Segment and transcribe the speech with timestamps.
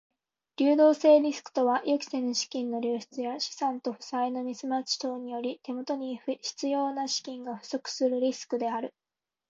[0.57, 8.95] 流動性リスクとは予期せぬ資金の流出や資産と負債のミスマッチ等により手元に必要な資金が不足するリスクである。